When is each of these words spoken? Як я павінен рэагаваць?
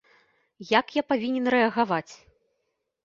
Як 0.79 0.85
я 0.95 1.03
павінен 1.13 1.45
рэагаваць? 1.57 2.11